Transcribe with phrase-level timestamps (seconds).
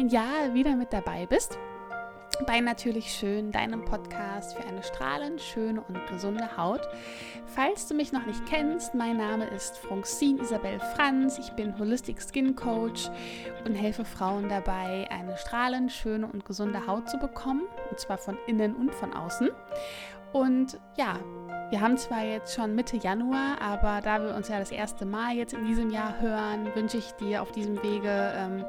[0.00, 1.58] neuen Jahr wieder mit dabei bist.
[2.46, 6.80] Bei Natürlich Schön, deinem Podcast für eine strahlend schöne und gesunde Haut.
[7.44, 11.38] Falls du mich noch nicht kennst, mein Name ist Francine Isabel Franz.
[11.38, 13.10] Ich bin Holistic Skin Coach
[13.66, 17.64] und helfe Frauen dabei, eine strahlend schöne und gesunde Haut zu bekommen.
[17.90, 19.50] Und zwar von innen und von außen.
[20.32, 21.18] Und ja,
[21.68, 25.34] wir haben zwar jetzt schon Mitte Januar, aber da wir uns ja das erste Mal
[25.36, 28.64] jetzt in diesem Jahr hören, wünsche ich dir auf diesem Wege ähm,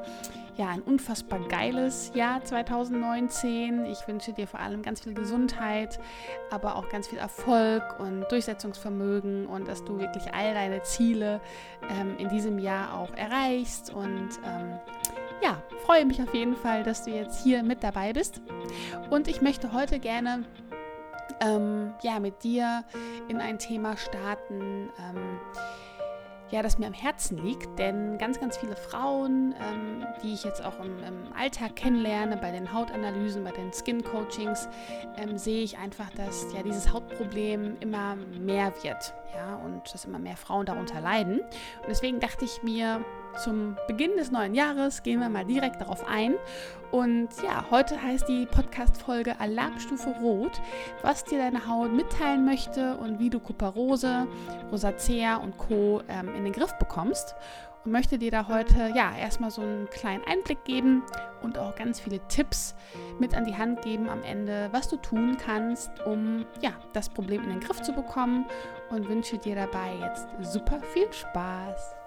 [0.56, 3.86] ja ein unfassbar geiles Jahr 2019.
[3.86, 5.98] Ich wünsche dir vor allem ganz viel Gesundheit,
[6.50, 11.40] aber auch ganz viel Erfolg und Durchsetzungsvermögen und dass du wirklich all deine Ziele
[11.90, 14.78] ähm, in diesem Jahr auch erreichst und ähm,
[15.42, 18.40] ja, freue mich auf jeden Fall, dass du jetzt hier mit dabei bist.
[19.10, 20.44] Und ich möchte heute gerne
[21.40, 22.84] ähm, ja, mit dir
[23.28, 25.40] in ein Thema starten, ähm,
[26.52, 27.78] ja, das mir am Herzen liegt.
[27.78, 32.52] Denn ganz, ganz viele Frauen, ähm, die ich jetzt auch im, im, Alltag kennenlerne, bei
[32.52, 34.68] den Hautanalysen, bei den Skin-Coachings,
[35.16, 39.14] ähm, sehe ich einfach, dass ja dieses Hautproblem immer mehr wird.
[39.34, 41.40] Ja, und dass immer mehr Frauen darunter leiden.
[41.40, 43.02] Und deswegen dachte ich mir,
[43.38, 46.34] zum Beginn des neuen Jahres gehen wir mal direkt darauf ein.
[46.90, 50.60] Und ja, heute heißt die Podcast-Folge Alarmstufe Rot,
[51.00, 54.26] was dir deine Haut mitteilen möchte und wie du Kuparose,
[54.70, 56.02] Rosacea und Co.
[56.08, 57.34] Ähm, in den Griff bekommst.
[57.84, 61.02] Und möchte dir da heute ja erstmal so einen kleinen Einblick geben
[61.42, 62.76] und auch ganz viele Tipps
[63.18, 67.42] mit an die Hand geben am Ende, was du tun kannst, um ja das Problem
[67.42, 68.44] in den Griff zu bekommen.
[68.90, 72.01] Und wünsche dir dabei jetzt super viel Spaß.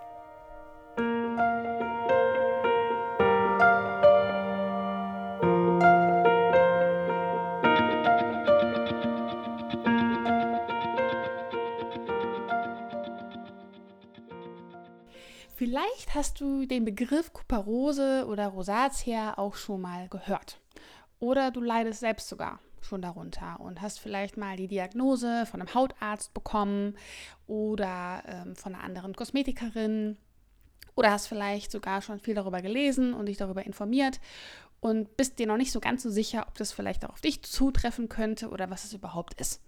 [15.85, 20.59] Vielleicht hast du den Begriff Kuparose oder Rosatia auch schon mal gehört.
[21.19, 25.73] Oder du leidest selbst sogar schon darunter und hast vielleicht mal die Diagnose von einem
[25.75, 26.95] Hautarzt bekommen
[27.45, 30.17] oder ähm, von einer anderen Kosmetikerin
[30.95, 34.19] oder hast vielleicht sogar schon viel darüber gelesen und dich darüber informiert
[34.79, 37.43] und bist dir noch nicht so ganz so sicher, ob das vielleicht auch auf dich
[37.43, 39.61] zutreffen könnte oder was es überhaupt ist.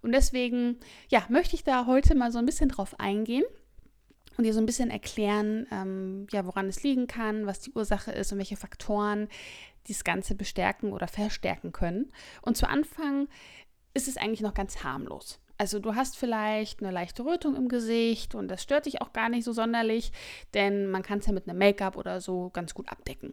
[0.00, 0.78] Und deswegen,
[1.08, 3.44] ja, möchte ich da heute mal so ein bisschen drauf eingehen
[4.36, 8.12] und dir so ein bisschen erklären, ähm, ja, woran es liegen kann, was die Ursache
[8.12, 9.28] ist und welche Faktoren
[9.88, 12.12] das Ganze bestärken oder verstärken können.
[12.42, 13.28] Und zu Anfang
[13.94, 15.40] ist es eigentlich noch ganz harmlos.
[15.58, 19.30] Also du hast vielleicht eine leichte Rötung im Gesicht und das stört dich auch gar
[19.30, 20.12] nicht so sonderlich,
[20.52, 23.32] denn man kann es ja mit einem Make-up oder so ganz gut abdecken.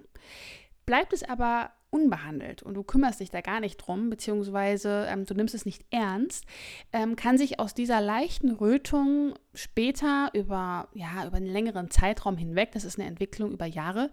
[0.86, 5.36] Bleibt es aber unbehandelt und du kümmerst dich da gar nicht drum, beziehungsweise ähm, du
[5.36, 6.46] nimmst es nicht ernst,
[6.92, 12.72] ähm, kann sich aus dieser leichten Rötung später über, ja, über einen längeren Zeitraum hinweg,
[12.72, 14.12] das ist eine Entwicklung über Jahre,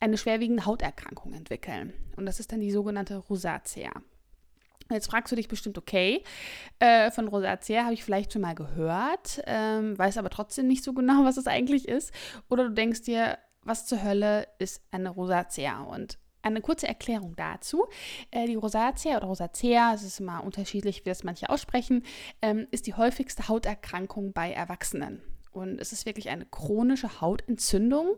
[0.00, 1.92] eine schwerwiegende Hauterkrankung entwickeln.
[2.16, 3.92] Und das ist dann die sogenannte Rosacea.
[4.90, 6.22] Jetzt fragst du dich bestimmt, okay,
[6.78, 10.92] äh, von Rosacea habe ich vielleicht schon mal gehört, ähm, weiß aber trotzdem nicht so
[10.92, 12.12] genau, was es eigentlich ist.
[12.48, 15.82] Oder du denkst dir, was zur Hölle ist eine Rosacea?
[15.82, 17.86] Und eine kurze Erklärung dazu.
[18.30, 22.04] Äh, die Rosacea oder Rosacea, es ist immer unterschiedlich, wie das manche aussprechen,
[22.40, 25.20] ähm, ist die häufigste Hauterkrankung bei Erwachsenen.
[25.50, 28.16] Und es ist wirklich eine chronische Hautentzündung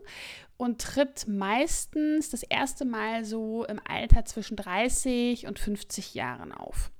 [0.57, 6.91] und tritt meistens das erste Mal so im Alter zwischen 30 und 50 Jahren auf.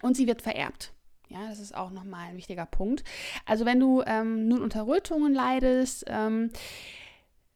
[0.00, 0.94] Und sie wird vererbt.
[1.28, 3.04] Ja, das ist auch nochmal ein wichtiger Punkt.
[3.46, 6.50] Also wenn du ähm, nun unter Rötungen leidest, ähm,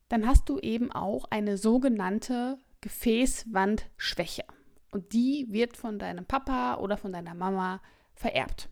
[0.09, 4.45] dann hast du eben auch eine sogenannte Gefäßwandschwäche.
[4.93, 7.81] Und die wird von deinem Papa oder von deiner Mama
[8.15, 8.69] vererbt.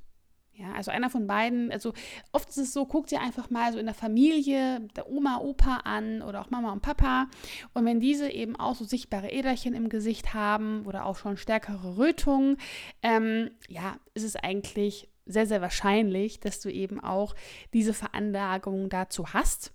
[0.56, 1.92] Ja, also einer von beiden, also
[2.30, 5.78] oft ist es so, guckt ihr einfach mal so in der Familie der Oma, Opa
[5.78, 7.26] an oder auch Mama und Papa.
[7.72, 11.96] Und wenn diese eben auch so sichtbare Äderchen im Gesicht haben oder auch schon stärkere
[11.96, 12.58] Rötungen,
[13.02, 17.34] ähm, ja, ist es eigentlich sehr, sehr wahrscheinlich, dass du eben auch
[17.72, 19.73] diese Veranlagung dazu hast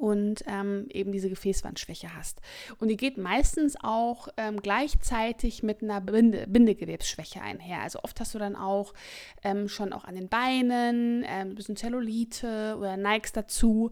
[0.00, 2.40] und ähm, eben diese Gefäßwandschwäche hast.
[2.78, 7.82] Und die geht meistens auch ähm, gleichzeitig mit einer Binde Bindegewebsschwäche einher.
[7.82, 8.94] Also oft hast du dann auch
[9.42, 13.90] ähm, schon auch an den Beinen ähm, ein bisschen Zellulite oder neigst dazu,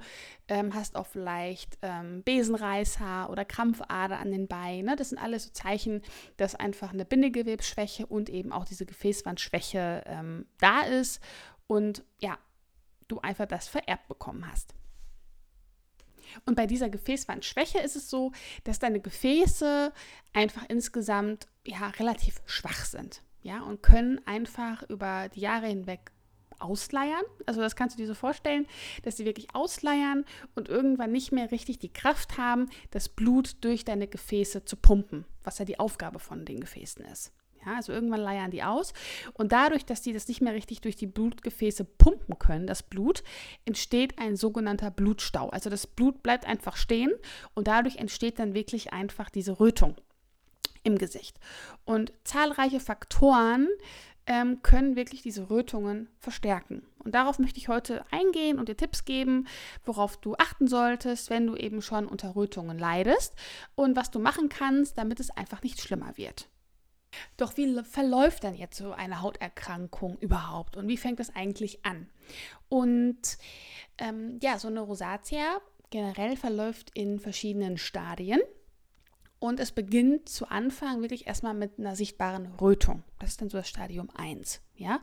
[0.48, 4.96] ähm, hast auch vielleicht ähm, Besenreißer oder Krampfader an den Beinen.
[4.96, 6.00] Das sind alles so Zeichen,
[6.38, 10.02] dass einfach eine Bindegewebsschwäche und eben auch diese Gefäßwandschwäche
[10.58, 11.20] da ist
[11.66, 12.38] und ja,
[13.08, 14.77] du einfach das vererbt bekommen hast.
[16.44, 18.32] Und bei dieser Gefäßwandschwäche ist es so,
[18.64, 19.92] dass deine Gefäße
[20.32, 26.12] einfach insgesamt ja relativ schwach sind, ja, und können einfach über die Jahre hinweg
[26.58, 27.22] ausleiern.
[27.46, 28.66] Also das kannst du dir so vorstellen,
[29.02, 30.24] dass sie wirklich ausleiern
[30.54, 35.24] und irgendwann nicht mehr richtig die Kraft haben, das Blut durch deine Gefäße zu pumpen,
[35.44, 37.32] was ja die Aufgabe von den Gefäßen ist.
[37.68, 38.94] Ja, also irgendwann leiern die aus.
[39.34, 43.22] Und dadurch, dass die das nicht mehr richtig durch die Blutgefäße pumpen können, das Blut,
[43.66, 45.50] entsteht ein sogenannter Blutstau.
[45.50, 47.12] Also das Blut bleibt einfach stehen
[47.54, 49.96] und dadurch entsteht dann wirklich einfach diese Rötung
[50.82, 51.38] im Gesicht.
[51.84, 53.68] Und zahlreiche Faktoren
[54.26, 56.86] ähm, können wirklich diese Rötungen verstärken.
[57.04, 59.46] Und darauf möchte ich heute eingehen und dir Tipps geben,
[59.84, 63.34] worauf du achten solltest, wenn du eben schon unter Rötungen leidest
[63.74, 66.48] und was du machen kannst, damit es einfach nicht schlimmer wird.
[67.36, 72.08] Doch wie verläuft dann jetzt so eine Hauterkrankung überhaupt und wie fängt das eigentlich an?
[72.68, 73.38] Und
[73.98, 75.60] ähm, ja, so eine Rosatia
[75.90, 78.40] generell verläuft in verschiedenen Stadien.
[79.40, 83.04] Und es beginnt zu Anfang wirklich erstmal mit einer sichtbaren Rötung.
[83.20, 84.60] Das ist dann so das Stadium 1.
[84.74, 85.00] Ja?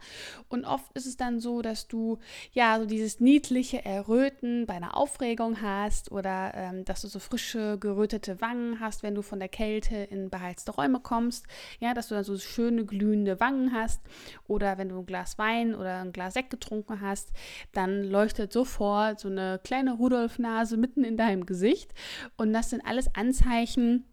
[0.49, 2.17] Und oft ist es dann so, dass du
[2.51, 7.77] ja so dieses niedliche Erröten bei einer Aufregung hast oder ähm, dass du so frische,
[7.79, 11.45] gerötete Wangen hast, wenn du von der Kälte in beheizte Räume kommst.
[11.79, 14.01] Ja, dass du dann so schöne, glühende Wangen hast.
[14.47, 17.31] Oder wenn du ein Glas Wein oder ein Glas Sekt getrunken hast,
[17.73, 21.93] dann leuchtet sofort so eine kleine Rudolfnase mitten in deinem Gesicht.
[22.37, 24.05] Und das sind alles Anzeichen,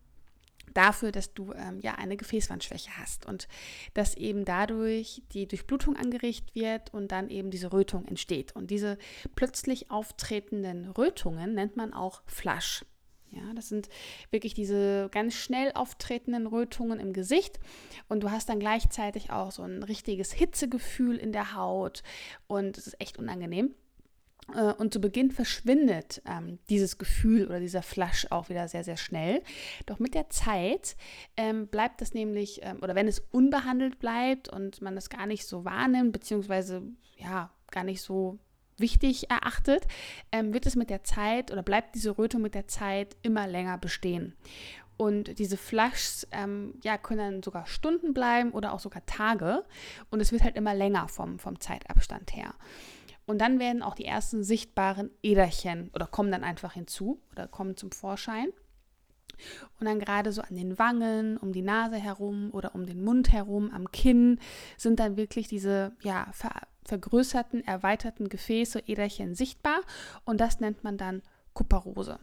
[0.74, 3.48] dafür, dass du ähm, ja eine Gefäßwandschwäche hast und
[3.94, 8.54] dass eben dadurch die Durchblutung angeregt wird und dann eben diese Rötung entsteht.
[8.54, 8.98] Und diese
[9.34, 12.84] plötzlich auftretenden Rötungen nennt man auch Flush.
[13.32, 13.88] Ja, das sind
[14.30, 17.60] wirklich diese ganz schnell auftretenden Rötungen im Gesicht
[18.08, 22.02] und du hast dann gleichzeitig auch so ein richtiges Hitzegefühl in der Haut
[22.46, 23.74] und es ist echt unangenehm.
[24.54, 28.96] Äh, und zu Beginn verschwindet ähm, dieses Gefühl oder dieser Flash auch wieder sehr, sehr
[28.96, 29.42] schnell.
[29.86, 30.96] Doch mit der Zeit
[31.36, 35.46] ähm, bleibt das nämlich, ähm, oder wenn es unbehandelt bleibt und man das gar nicht
[35.46, 36.82] so wahrnimmt, beziehungsweise
[37.16, 38.38] ja, gar nicht so
[38.78, 39.86] wichtig erachtet,
[40.32, 43.78] ähm, wird es mit der Zeit oder bleibt diese Rötung mit der Zeit immer länger
[43.78, 44.34] bestehen.
[44.96, 49.64] Und diese Flushs ähm, ja, können dann sogar Stunden bleiben oder auch sogar Tage.
[50.10, 52.54] Und es wird halt immer länger vom, vom Zeitabstand her.
[53.26, 57.76] Und dann werden auch die ersten sichtbaren Äderchen oder kommen dann einfach hinzu oder kommen
[57.76, 58.48] zum Vorschein.
[59.80, 63.32] Und dann gerade so an den Wangen, um die Nase herum oder um den Mund
[63.32, 64.38] herum, am Kinn
[64.76, 66.52] sind dann wirklich diese ja, ver
[66.84, 69.80] vergrößerten, erweiterten Gefäße, Äderchen sichtbar.
[70.24, 71.22] Und das nennt man dann
[71.54, 72.18] Kuparose.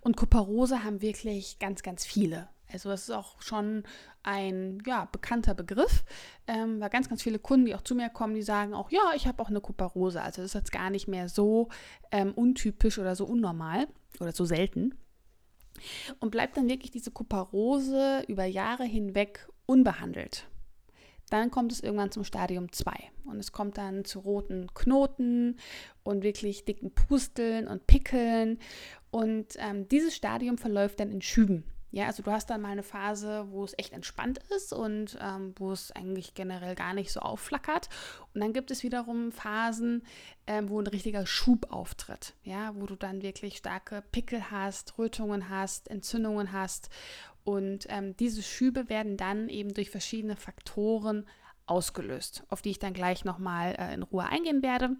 [0.00, 2.48] Und Kuparose haben wirklich ganz, ganz viele.
[2.70, 3.84] Also es ist auch schon
[4.22, 6.04] ein ja, bekannter Begriff,
[6.46, 9.12] ähm, weil ganz, ganz viele Kunden, die auch zu mir kommen, die sagen auch, ja,
[9.14, 10.20] ich habe auch eine Kuparose.
[10.20, 11.68] Also das ist jetzt gar nicht mehr so
[12.12, 13.86] ähm, untypisch oder so unnormal
[14.20, 14.94] oder so selten.
[16.20, 20.48] Und bleibt dann wirklich diese Kuparose über Jahre hinweg unbehandelt.
[21.30, 22.92] Dann kommt es irgendwann zum Stadium 2
[23.26, 25.56] und es kommt dann zu roten Knoten
[26.02, 28.58] und wirklich dicken Pusteln und Pickeln.
[29.10, 31.64] Und ähm, dieses Stadium verläuft dann in Schüben.
[31.90, 35.54] Ja, also du hast dann mal eine Phase, wo es echt entspannt ist und ähm,
[35.56, 37.88] wo es eigentlich generell gar nicht so aufflackert.
[38.34, 40.02] Und dann gibt es wiederum Phasen,
[40.46, 42.34] ähm, wo ein richtiger Schub auftritt.
[42.42, 46.90] Ja, wo du dann wirklich starke Pickel hast, Rötungen hast, Entzündungen hast.
[47.44, 51.26] Und ähm, diese Schübe werden dann eben durch verschiedene Faktoren
[51.64, 54.96] ausgelöst, auf die ich dann gleich nochmal äh, in Ruhe eingehen werde.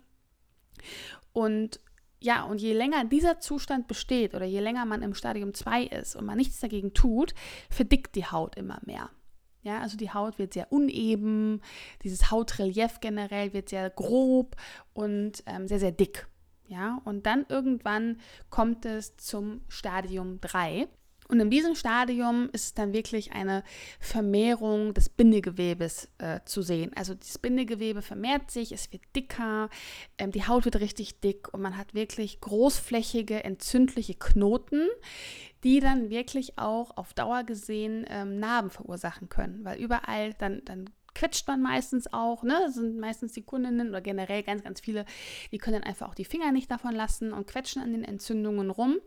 [1.33, 1.81] Und
[2.21, 6.17] ja, und je länger dieser Zustand besteht oder je länger man im Stadium 2 ist
[6.17, 7.35] und man nichts dagegen tut,
[7.71, 9.11] verdickt die Haut immer mehr.
[9.63, 11.61] Ja, also die Haut wird sehr uneben,
[12.03, 14.57] dieses Hautrelief generell wird sehr grob
[14.95, 16.27] und ähm, sehr, sehr dick.
[16.67, 18.21] Ja, und dann irgendwann
[18.51, 20.87] kommt es zum Stadium 3.
[21.29, 23.63] Und in diesem Stadium ist dann wirklich eine
[24.01, 26.91] Vermehrung des Bindegewebes äh, zu sehen.
[26.97, 29.69] Also das Bindegewebe vermehrt sich, es wird dicker,
[30.17, 34.89] ähm, die Haut wird richtig dick und man hat wirklich großflächige, entzündliche Knoten,
[35.65, 40.89] die dann wirklich auch auf Dauer gesehen ähm, Narben verursachen können, weil überall dann, dann
[41.19, 42.57] quetscht man meistens auch, ne?
[42.65, 45.05] Das sind meistens die Kundinnen oder generell ganz, ganz viele,
[45.51, 48.71] die können dann einfach auch die Finger nicht davon lassen und quetschen an den Entzündungen
[48.71, 48.99] rum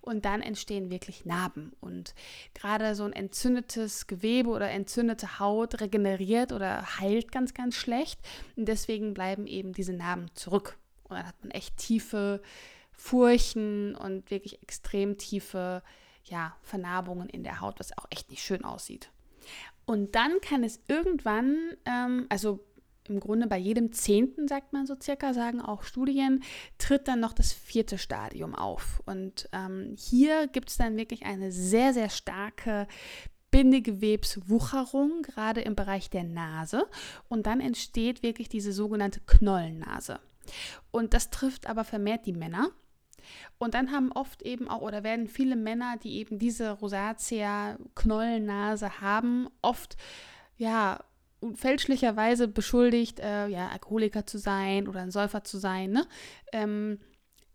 [0.00, 1.72] und dann entstehen wirklich Narben.
[1.80, 2.14] Und
[2.54, 8.20] gerade so ein entzündetes Gewebe oder entzündete Haut regeneriert oder heilt ganz, ganz schlecht
[8.54, 10.78] und deswegen bleiben eben diese Narben zurück.
[11.08, 12.42] Und dann hat man echt tiefe
[12.92, 15.82] Furchen und wirklich extrem tiefe
[16.22, 19.10] ja, Vernarbungen in der Haut, was auch echt nicht schön aussieht.
[19.86, 22.60] Und dann kann es irgendwann, ähm, also
[23.08, 26.42] im Grunde bei jedem Zehnten, sagt man so circa, sagen auch Studien,
[26.76, 29.00] tritt dann noch das vierte Stadium auf.
[29.06, 32.88] Und ähm, hier gibt es dann wirklich eine sehr, sehr starke
[33.52, 36.86] Bindegewebswucherung, gerade im Bereich der Nase.
[37.28, 40.18] Und dann entsteht wirklich diese sogenannte Knollennase.
[40.90, 42.70] Und das trifft aber vermehrt die Männer.
[43.58, 49.48] Und dann haben oft eben auch oder werden viele Männer, die eben diese Rosatia-Knollennase haben,
[49.62, 49.96] oft
[50.56, 51.02] ja
[51.54, 55.90] fälschlicherweise beschuldigt, äh, ja, Alkoholiker zu sein oder ein Säufer zu sein.
[55.90, 56.06] Ne?
[56.52, 56.98] Ähm,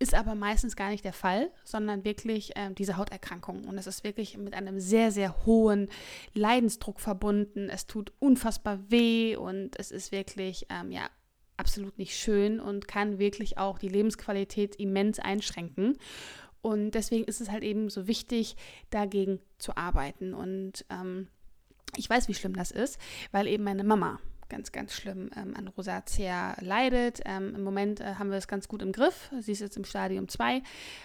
[0.01, 3.65] ist aber meistens gar nicht der Fall, sondern wirklich äh, diese Hauterkrankung.
[3.65, 5.89] Und es ist wirklich mit einem sehr, sehr hohen
[6.33, 7.69] Leidensdruck verbunden.
[7.69, 11.07] Es tut unfassbar weh und es ist wirklich, ähm, ja,
[11.61, 15.97] absolut nicht schön und kann wirklich auch die Lebensqualität immens einschränken.
[16.61, 18.55] Und deswegen ist es halt eben so wichtig,
[18.89, 20.33] dagegen zu arbeiten.
[20.33, 21.27] Und ähm,
[21.95, 22.99] ich weiß, wie schlimm das ist,
[23.31, 24.19] weil eben meine Mama
[24.51, 27.21] ganz, ganz schlimm ähm, an Rosatia leidet.
[27.25, 29.31] Ähm, Im Moment äh, haben wir es ganz gut im Griff.
[29.39, 30.61] Sie ist jetzt im Stadium 2.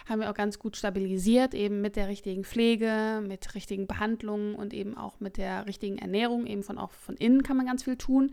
[0.09, 4.75] Haben wir auch ganz gut stabilisiert, eben mit der richtigen Pflege, mit richtigen Behandlungen und
[4.75, 6.47] eben auch mit der richtigen Ernährung.
[6.47, 8.33] Eben von auch von innen kann man ganz viel tun.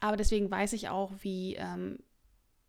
[0.00, 1.98] Aber deswegen weiß ich auch, wie ähm,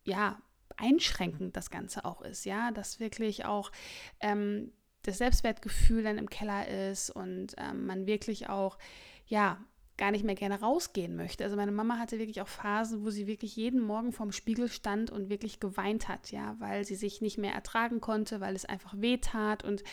[0.04, 0.42] ja,
[0.78, 2.46] einschränkend das Ganze auch ist.
[2.46, 3.72] Ja, dass wirklich auch
[4.20, 4.72] ähm,
[5.04, 8.78] das Selbstwertgefühl dann im Keller ist und ähm, man wirklich auch
[9.26, 9.64] ja
[10.00, 11.44] gar nicht mehr gerne rausgehen möchte.
[11.44, 15.12] Also meine Mama hatte wirklich auch Phasen, wo sie wirklich jeden Morgen vorm Spiegel stand
[15.12, 18.94] und wirklich geweint hat, ja, weil sie sich nicht mehr ertragen konnte, weil es einfach
[18.96, 19.84] weh tat und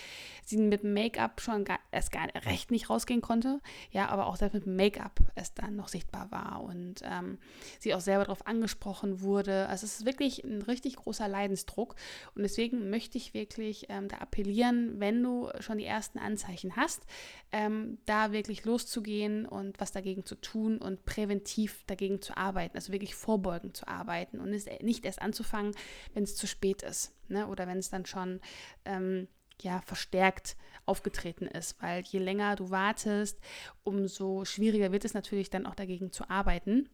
[0.44, 3.60] sie mit Make-up schon gar, erst gar recht nicht rausgehen konnte,
[3.90, 7.38] ja, aber auch selbst mit Make-up es dann noch sichtbar war und ähm,
[7.80, 9.66] sie auch selber darauf angesprochen wurde.
[9.68, 11.96] Also es ist wirklich ein richtig großer Leidensdruck
[12.36, 17.02] und deswegen möchte ich wirklich ähm, da appellieren, wenn du schon die ersten Anzeichen hast,
[17.50, 22.92] ähm, da wirklich loszugehen und was dagegen zu tun und präventiv dagegen zu arbeiten, also
[22.92, 25.74] wirklich vorbeugend zu arbeiten und nicht erst anzufangen,
[26.14, 27.46] wenn es zu spät ist ne?
[27.48, 28.40] oder wenn es dann schon
[28.84, 29.26] ähm,
[29.62, 33.40] ja, verstärkt aufgetreten ist, weil je länger du wartest,
[33.82, 36.88] umso schwieriger wird es natürlich dann auch dagegen zu arbeiten.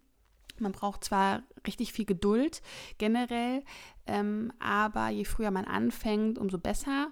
[0.59, 2.63] Man braucht zwar richtig viel Geduld
[2.99, 3.65] generell,
[4.07, 7.11] ähm, aber je früher man anfängt, umso besser.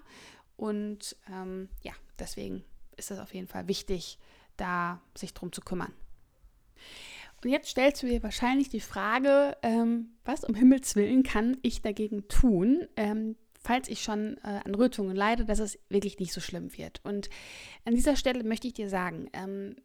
[0.55, 2.63] Und ähm, ja, deswegen
[2.97, 4.19] ist es auf jeden Fall wichtig,
[4.61, 5.93] da sich drum zu kümmern.
[7.43, 11.81] Und jetzt stellst du dir wahrscheinlich die Frage, ähm, was um Himmels Willen kann ich
[11.81, 16.41] dagegen tun, ähm, falls ich schon äh, an Rötungen leide, dass es wirklich nicht so
[16.41, 17.01] schlimm wird.
[17.03, 17.29] Und
[17.85, 19.75] an dieser Stelle möchte ich dir sagen, ähm,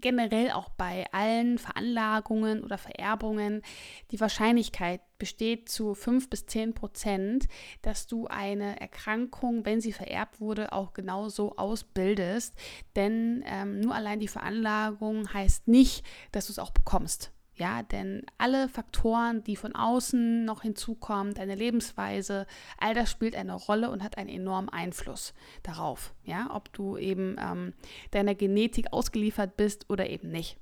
[0.00, 3.62] generell auch bei allen Veranlagungen oder Vererbungen,
[4.10, 7.48] die Wahrscheinlichkeit besteht zu 5 bis 10 Prozent,
[7.82, 12.54] dass du eine Erkrankung, wenn sie vererbt wurde, auch genauso ausbildest.
[12.96, 17.32] Denn ähm, nur allein die Veranlagung heißt nicht, dass du es auch bekommst.
[17.58, 22.46] Ja, denn alle Faktoren, die von außen noch hinzukommen, deine Lebensweise,
[22.78, 25.34] all das spielt eine Rolle und hat einen enormen Einfluss
[25.64, 27.72] darauf, ja, ob du eben ähm,
[28.12, 30.56] deiner Genetik ausgeliefert bist oder eben nicht.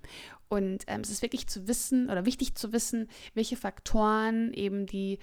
[0.48, 5.18] Und ähm, es ist wirklich zu wissen oder wichtig zu wissen, welche Faktoren eben die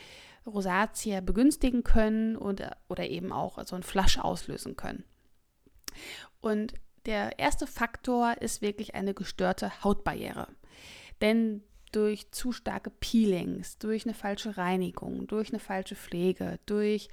[0.46, 5.06] Rosatia begünstigen können und, oder eben auch so ein Flasch auslösen können.
[6.40, 6.74] Und
[7.08, 10.48] der erste Faktor ist wirklich eine gestörte Hautbarriere.
[11.24, 11.64] Denn
[11.94, 17.08] durch zu starke Peelings, durch eine falsche Reinigung, durch eine falsche Pflege, durch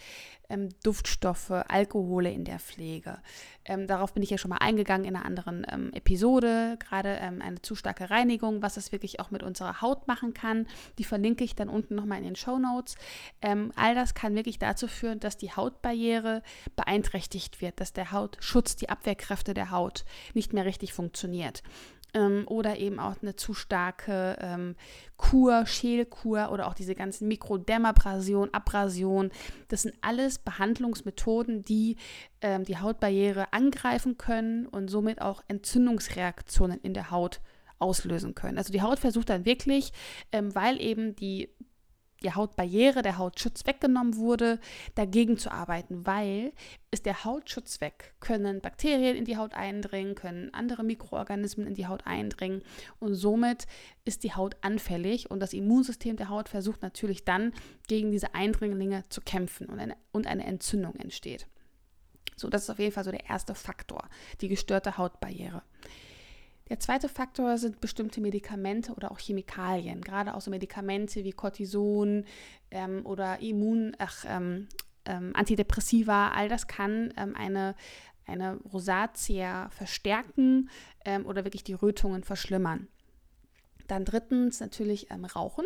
[0.49, 3.19] ähm, Duftstoffe, Alkohole in der Pflege.
[3.65, 6.77] Ähm, darauf bin ich ja schon mal eingegangen in einer anderen ähm, Episode.
[6.81, 10.67] Gerade ähm, eine zu starke Reinigung, was es wirklich auch mit unserer Haut machen kann.
[10.99, 12.97] Die verlinke ich dann unten nochmal in den Show Notes.
[13.43, 16.43] Ähm, all das kann wirklich dazu führen, dass die Hautbarriere
[16.75, 21.63] beeinträchtigt wird, dass der Hautschutz, die Abwehrkräfte der Haut nicht mehr richtig funktioniert
[22.15, 24.77] ähm, oder eben auch eine zu starke ähm,
[25.17, 29.31] Kur, Schälkur oder auch diese ganzen Mikrodermabrasion, Abrasion.
[29.69, 31.97] Das sind alles Behandlungsmethoden, die
[32.41, 37.41] ähm, die Hautbarriere angreifen können und somit auch Entzündungsreaktionen in der Haut
[37.79, 38.59] auslösen können.
[38.59, 39.93] Also die Haut versucht dann wirklich,
[40.33, 41.49] ähm, weil eben die
[42.23, 44.59] die Hautbarriere, der Hautschutz weggenommen wurde,
[44.95, 46.53] dagegen zu arbeiten, weil
[46.91, 51.87] ist der Hautschutz weg, können Bakterien in die Haut eindringen, können andere Mikroorganismen in die
[51.87, 52.63] Haut eindringen
[52.99, 53.67] und somit
[54.05, 57.53] ist die Haut anfällig und das Immunsystem der Haut versucht natürlich dann
[57.89, 61.47] gegen diese Eindringlinge zu kämpfen und eine, und eine Entzündung entsteht.
[62.37, 64.09] So, das ist auf jeden Fall so der erste Faktor,
[64.41, 65.63] die gestörte Hautbarriere.
[66.71, 72.25] Der zweite Faktor sind bestimmte Medikamente oder auch Chemikalien, gerade auch so Medikamente wie Cortison
[72.71, 74.69] ähm, oder Immun, ach, ähm,
[75.05, 77.75] ähm, Antidepressiva, all das kann ähm, eine,
[78.25, 80.71] eine Rosatia verstärken
[81.05, 82.87] ähm, oder wirklich die Rötungen verschlimmern.
[83.91, 85.65] Dann drittens natürlich ähm, Rauchen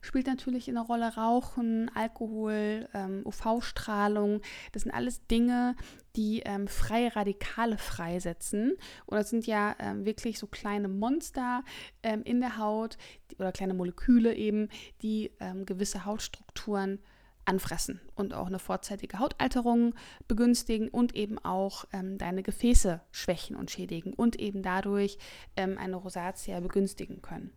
[0.00, 1.16] spielt natürlich eine Rolle.
[1.16, 4.40] Rauchen, Alkohol, ähm, UV-Strahlung,
[4.72, 5.76] das sind alles Dinge,
[6.16, 8.72] die ähm, freie Radikale freisetzen.
[9.04, 11.62] Und das sind ja ähm, wirklich so kleine Monster
[12.02, 12.96] ähm, in der Haut
[13.38, 14.70] oder kleine Moleküle eben,
[15.02, 17.00] die ähm, gewisse Hautstrukturen
[17.48, 19.94] anfressen und auch eine vorzeitige Hautalterung
[20.28, 25.18] begünstigen und eben auch ähm, deine Gefäße schwächen und schädigen und eben dadurch
[25.56, 27.52] ähm, eine Rosatia begünstigen können.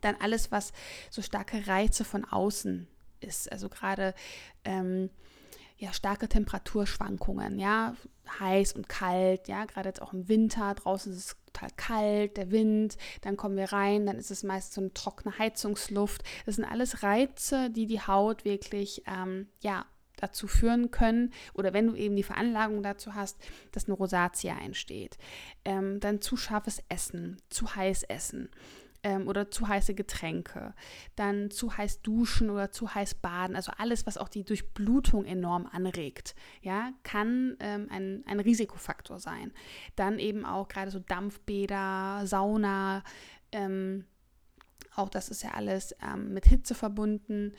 [0.00, 0.72] Dann alles, was
[1.10, 2.86] so starke Reize von außen
[3.20, 4.14] ist, also gerade
[4.64, 5.10] ähm,
[5.78, 7.94] ja, starke Temperaturschwankungen, ja,
[8.40, 12.50] heiß und kalt, ja, gerade jetzt auch im Winter, draußen ist es total kalt, der
[12.50, 16.22] Wind, dann kommen wir rein, dann ist es meist so eine trockene Heizungsluft.
[16.44, 19.84] Das sind alles Reize, die die Haut wirklich, ähm, ja,
[20.16, 23.36] dazu führen können, oder wenn du eben die Veranlagung dazu hast,
[23.72, 25.18] dass eine Rosatia entsteht.
[25.66, 28.48] Ähm, dann zu scharfes Essen, zu heiß essen
[29.06, 30.74] ähm, oder zu heiße Getränke,
[31.14, 35.68] dann zu heiß duschen oder zu heiß baden, also alles, was auch die Durchblutung enorm
[35.70, 39.52] anregt, ja, kann ähm, ein, ein Risikofaktor sein.
[39.94, 43.04] Dann eben auch gerade so Dampfbäder, Sauna,
[43.52, 44.06] ähm,
[44.96, 47.52] auch das ist ja alles ähm, mit Hitze verbunden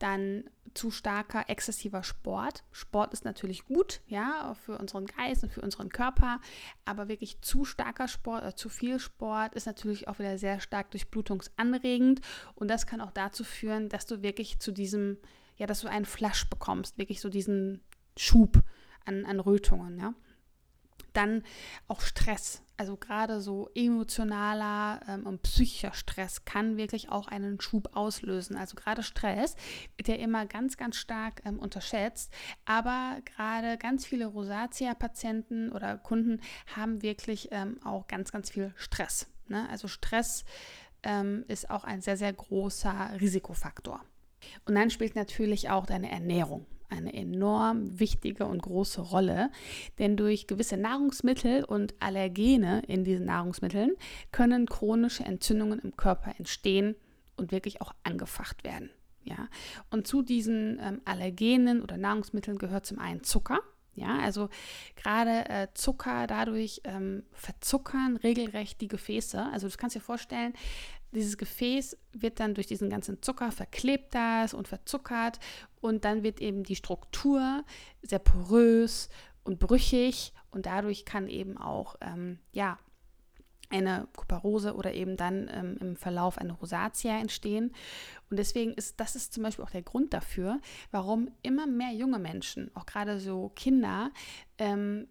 [0.00, 2.64] dann zu starker, exzessiver Sport.
[2.72, 6.40] Sport ist natürlich gut, ja, für unseren Geist und für unseren Körper,
[6.84, 10.90] aber wirklich zu starker Sport oder zu viel Sport ist natürlich auch wieder sehr stark
[10.92, 12.20] durchblutungsanregend
[12.54, 15.18] und das kann auch dazu führen, dass du wirklich zu diesem,
[15.56, 17.80] ja, dass du einen Flash bekommst, wirklich so diesen
[18.16, 18.62] Schub
[19.04, 20.14] an, an Rötungen, ja.
[21.12, 21.42] Dann
[21.88, 22.62] auch Stress.
[22.76, 28.56] Also gerade so emotionaler ähm, und psychischer Stress kann wirklich auch einen Schub auslösen.
[28.56, 29.54] Also gerade Stress
[29.98, 32.32] wird ja immer ganz, ganz stark ähm, unterschätzt.
[32.64, 36.40] Aber gerade ganz viele Rosatia-Patienten oder Kunden
[36.74, 39.26] haben wirklich ähm, auch ganz, ganz viel Stress.
[39.48, 39.68] Ne?
[39.68, 40.44] Also Stress
[41.02, 44.00] ähm, ist auch ein sehr, sehr großer Risikofaktor.
[44.64, 49.50] Und dann spielt natürlich auch deine Ernährung eine enorm wichtige und große Rolle,
[49.98, 53.92] denn durch gewisse Nahrungsmittel und Allergene in diesen Nahrungsmitteln
[54.32, 56.96] können chronische Entzündungen im Körper entstehen
[57.36, 58.90] und wirklich auch angefacht werden.
[59.22, 59.48] Ja?
[59.90, 63.60] Und zu diesen ähm, Allergenen oder Nahrungsmitteln gehört zum einen Zucker.
[63.94, 64.48] Ja, also
[64.94, 69.48] gerade äh, Zucker dadurch ähm, verzuckern regelrecht die Gefäße.
[69.52, 70.54] Also du kannst dir vorstellen,
[71.12, 75.38] dieses Gefäß wird dann durch diesen ganzen Zucker verklebt das und verzuckert
[75.80, 77.64] und dann wird eben die Struktur
[78.02, 79.08] sehr porös
[79.42, 82.78] und brüchig und dadurch kann eben auch ähm, ja
[83.70, 87.72] eine Kuparose oder eben dann ähm, im Verlauf eine Rosatia entstehen.
[88.28, 92.18] Und deswegen ist das ist zum Beispiel auch der Grund dafür, warum immer mehr junge
[92.18, 94.10] Menschen, auch gerade so Kinder,
[94.58, 95.06] ähm,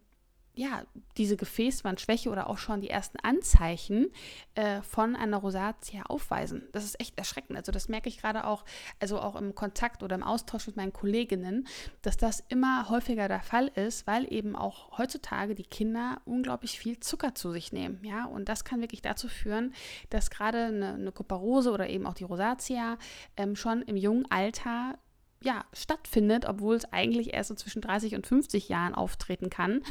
[0.55, 0.83] ja,
[1.17, 4.07] diese Gefäßwandschwäche oder auch schon die ersten Anzeichen
[4.55, 6.67] äh, von einer Rosatia aufweisen.
[6.73, 7.57] Das ist echt erschreckend.
[7.57, 8.65] Also das merke ich gerade auch,
[8.99, 11.67] also auch im Kontakt oder im Austausch mit meinen Kolleginnen,
[12.01, 16.99] dass das immer häufiger der Fall ist, weil eben auch heutzutage die Kinder unglaublich viel
[16.99, 17.99] Zucker zu sich nehmen.
[18.03, 19.73] Ja, und das kann wirklich dazu führen,
[20.09, 22.97] dass gerade eine, eine Kuparose oder eben auch die Rosatia
[23.37, 24.97] ähm, schon im jungen Alter
[25.41, 29.81] ja, stattfindet, obwohl es eigentlich erst so zwischen 30 und 50 Jahren auftreten kann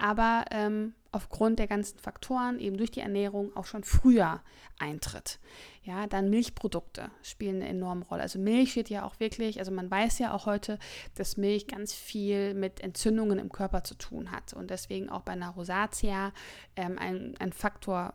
[0.00, 4.42] aber ähm, aufgrund der ganzen Faktoren, eben durch die Ernährung, auch schon früher
[4.78, 5.40] eintritt.
[5.82, 8.22] Ja, dann Milchprodukte spielen eine enorme Rolle.
[8.22, 10.78] Also Milch wird ja auch wirklich, also man weiß ja auch heute,
[11.16, 15.32] dass Milch ganz viel mit Entzündungen im Körper zu tun hat und deswegen auch bei
[15.32, 16.32] einer Rosatia
[16.76, 18.14] ähm, ein, ein Faktor,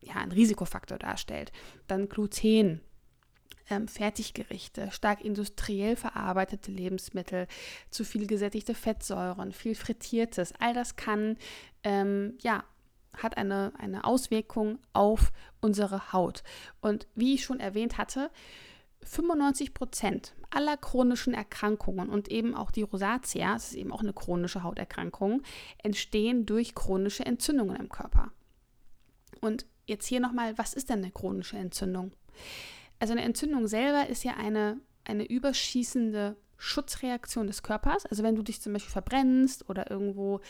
[0.00, 1.52] ja, ein Risikofaktor darstellt.
[1.86, 2.80] Dann Gluten
[3.70, 7.46] ähm, Fertiggerichte, stark industriell verarbeitete Lebensmittel,
[7.90, 11.36] zu viel gesättigte Fettsäuren, viel Frittiertes, all das kann,
[11.84, 12.64] ähm, ja,
[13.16, 16.42] hat eine, eine Auswirkung auf unsere Haut.
[16.80, 18.30] Und wie ich schon erwähnt hatte,
[19.04, 24.12] 95 Prozent aller chronischen Erkrankungen und eben auch die Rosatia, das ist eben auch eine
[24.12, 25.42] chronische Hauterkrankung,
[25.82, 28.32] entstehen durch chronische Entzündungen im Körper.
[29.40, 32.12] Und jetzt hier nochmal, was ist denn eine chronische Entzündung?
[33.02, 38.06] Also eine Entzündung selber ist ja eine, eine überschießende Schutzreaktion des Körpers.
[38.06, 40.40] Also wenn du dich zum Beispiel verbrennst oder irgendwo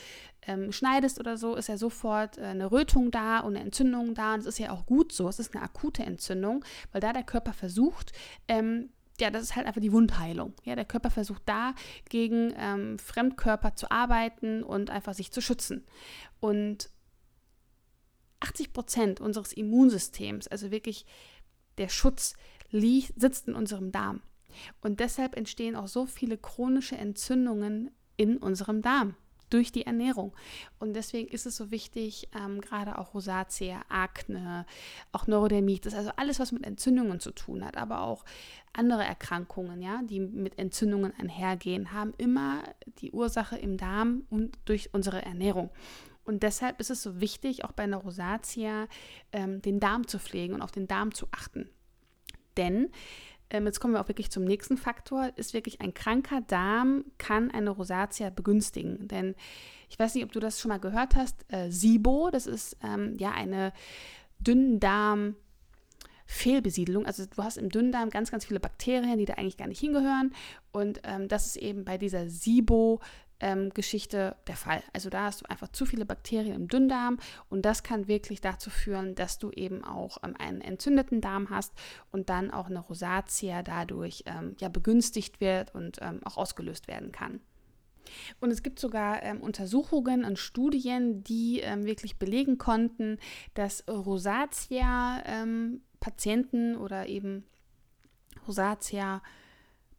[0.45, 4.35] ähm, schneidest oder so, ist ja sofort äh, eine Rötung da und eine Entzündung da.
[4.35, 5.27] Und es ist ja auch gut so.
[5.27, 8.11] Es ist eine akute Entzündung, weil da der Körper versucht,
[8.47, 10.53] ähm, ja, das ist halt einfach die Wundheilung.
[10.63, 11.73] Ja, der Körper versucht da
[12.07, 15.87] gegen ähm, Fremdkörper zu arbeiten und einfach sich zu schützen.
[16.39, 16.91] Und
[18.41, 21.07] 80 Prozent unseres Immunsystems, also wirklich
[21.77, 22.33] der Schutz
[22.71, 24.21] sitzt in unserem Darm.
[24.81, 29.15] Und deshalb entstehen auch so viele chronische Entzündungen in unserem Darm
[29.53, 30.33] durch die Ernährung.
[30.79, 34.65] Und deswegen ist es so wichtig, ähm, gerade auch Rosatia, Akne,
[35.11, 38.25] auch Neurodermitis, also alles, was mit Entzündungen zu tun hat, aber auch
[38.73, 42.63] andere Erkrankungen, ja, die mit Entzündungen einhergehen, haben immer
[42.99, 45.69] die Ursache im Darm und durch unsere Ernährung.
[46.25, 48.87] Und deshalb ist es so wichtig, auch bei einer Rosatia
[49.31, 51.69] ähm, den Darm zu pflegen und auf den Darm zu achten.
[52.57, 52.89] Denn
[53.49, 57.51] ähm, jetzt kommen wir auch wirklich zum nächsten Faktor, ist wirklich ein kranker Darm kann
[57.51, 59.07] eine Rosatia begünstigen.
[59.07, 59.35] Denn
[59.89, 63.15] ich weiß nicht, ob du das schon mal gehört hast, äh, SIBO, das ist ähm,
[63.17, 63.73] ja eine
[64.39, 65.35] Dünndarm-
[66.25, 67.05] Fehlbesiedelung.
[67.05, 70.33] Also du hast im Dünndarm ganz, ganz viele Bakterien, die da eigentlich gar nicht hingehören.
[70.71, 73.01] Und ähm, das ist eben bei dieser SIBO
[73.43, 74.81] ähm, Geschichte der Fall.
[74.93, 77.17] Also da hast du einfach zu viele Bakterien im Dünndarm
[77.49, 81.73] und das kann wirklich dazu führen, dass du eben auch ähm, einen entzündeten Darm hast
[82.11, 87.11] und dann auch eine Rosatia dadurch ähm, ja begünstigt wird und ähm, auch ausgelöst werden
[87.11, 87.41] kann.
[88.39, 93.19] Und es gibt sogar ähm, Untersuchungen und Studien, die ähm, wirklich belegen konnten,
[93.53, 97.45] dass Rosatia-Patienten ähm, oder eben
[98.47, 99.21] Rosatia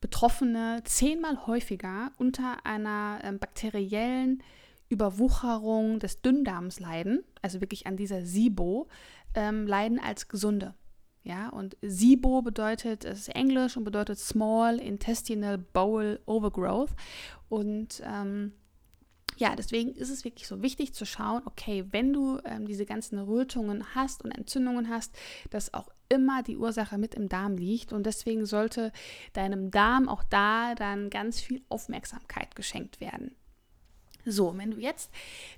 [0.04, 4.42] Betroffene zehnmal häufiger unter einer ähm, bakteriellen
[4.90, 8.86] Überwucherung des Dünndarms leiden, also wirklich an dieser SIBO,
[9.34, 10.74] ähm, leiden als Gesunde.
[11.22, 16.90] Ja, und SIBO bedeutet, es ist Englisch und bedeutet Small Intestinal Bowel Overgrowth.
[17.48, 18.52] Und ähm,
[19.38, 23.18] ja, deswegen ist es wirklich so wichtig zu schauen, okay, wenn du ähm, diese ganzen
[23.18, 25.16] Rötungen hast und Entzündungen hast,
[25.48, 28.92] dass auch immer die Ursache mit im Darm liegt und deswegen sollte
[29.32, 33.34] deinem Darm auch da dann ganz viel Aufmerksamkeit geschenkt werden.
[34.26, 35.10] So, wenn du jetzt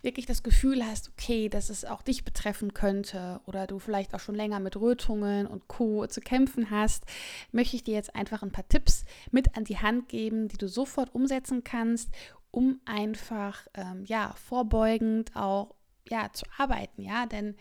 [0.03, 4.21] wirklich das Gefühl hast, okay, dass es auch dich betreffen könnte oder du vielleicht auch
[4.21, 6.07] schon länger mit Rötungen und Co.
[6.09, 7.05] zu kämpfen hast,
[7.53, 10.69] möchte ich dir jetzt einfach ein paar Tipps mit an die Hand geben, die du
[10.69, 12.11] sofort umsetzen kannst,
[12.51, 15.75] um einfach ähm, ja vorbeugend auch
[16.09, 17.57] ja, zu arbeiten, ja, denn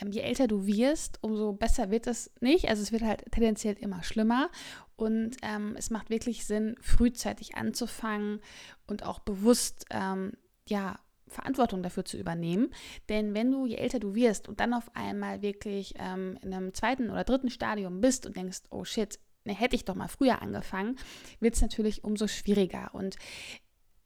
[0.00, 2.68] ähm, je älter du wirst, umso besser wird es nicht.
[2.68, 4.50] Also es wird halt tendenziell immer schlimmer
[4.96, 8.40] und ähm, es macht wirklich Sinn, frühzeitig anzufangen
[8.86, 10.32] und auch bewusst, ähm,
[10.68, 12.72] ja, Verantwortung dafür zu übernehmen.
[13.08, 16.74] Denn wenn du, je älter du wirst und dann auf einmal wirklich ähm, in einem
[16.74, 20.42] zweiten oder dritten Stadium bist und denkst, oh shit, ne, hätte ich doch mal früher
[20.42, 20.96] angefangen,
[21.40, 22.94] wird es natürlich umso schwieriger.
[22.94, 23.16] Und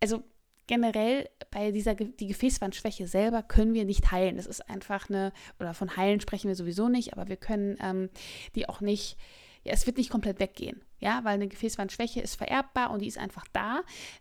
[0.01, 0.23] also
[0.69, 4.37] generell bei dieser die Gefäßwandschwäche selber können wir nicht heilen.
[4.37, 8.11] Das ist einfach eine, oder von heilen sprechen wir sowieso nicht, aber wir können ähm,
[8.55, 9.17] die auch nicht,
[9.65, 13.19] ja, es wird nicht komplett weggehen, ja, weil eine Gefäßwandschwäche ist vererbbar und die ist
[13.19, 13.81] einfach da.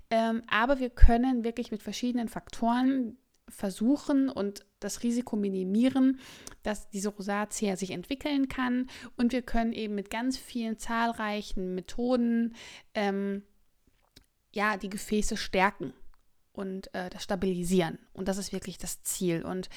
[0.10, 3.18] Ähm, aber wir können wirklich mit verschiedenen Faktoren
[3.50, 6.20] versuchen und das Risiko minimieren,
[6.64, 8.88] dass diese Rosatia sich entwickeln kann.
[9.16, 12.56] Und wir können eben mit ganz vielen zahlreichen Methoden
[12.94, 13.44] ähm,
[14.54, 15.94] ja, die Gefäße stärken
[16.58, 18.00] und äh, das Stabilisieren.
[18.13, 19.43] Und das ist wirklich das Ziel.
[19.43, 19.70] Und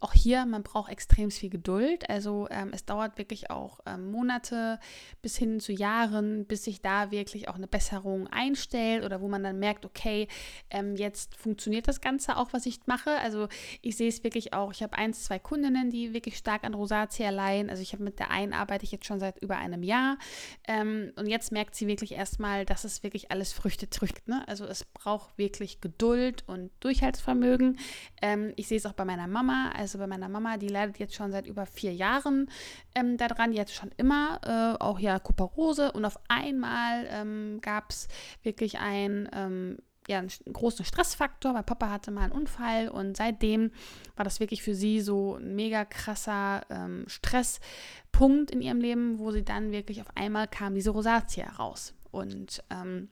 [0.00, 2.10] auch hier, man braucht extrem viel Geduld.
[2.10, 4.80] Also ähm, es dauert wirklich auch ähm, Monate
[5.22, 9.44] bis hin zu Jahren, bis sich da wirklich auch eine Besserung einstellt oder wo man
[9.44, 10.26] dann merkt, okay,
[10.70, 13.10] ähm, jetzt funktioniert das Ganze auch, was ich mache.
[13.20, 13.48] Also
[13.80, 14.72] ich sehe es wirklich auch.
[14.72, 17.70] Ich habe eins, zwei Kundinnen, die wirklich stark an Rosatia leiden.
[17.70, 20.18] Also ich habe mit der einen arbeite ich jetzt schon seit über einem Jahr.
[20.66, 24.26] Ähm, und jetzt merkt sie wirklich erstmal, dass es wirklich alles Früchte drückt.
[24.26, 24.42] Ne?
[24.48, 27.78] Also es braucht wirklich Geduld und Durchhaltsvermögen.
[28.22, 29.72] Ähm, ich sehe es auch bei meiner Mama.
[29.76, 32.50] Also bei meiner Mama, die leidet jetzt schon seit über vier Jahren
[32.94, 35.92] ähm, daran, jetzt schon immer, äh, auch ja Kuparose.
[35.92, 38.08] Und auf einmal ähm, gab es
[38.42, 43.70] wirklich ein ähm, ja, einen großen Stressfaktor, weil Papa hatte mal einen Unfall und seitdem
[44.16, 49.30] war das wirklich für sie so ein mega krasser ähm, Stresspunkt in ihrem Leben, wo
[49.30, 51.94] sie dann wirklich auf einmal kam diese Rosatia raus.
[52.10, 53.08] Und ähm,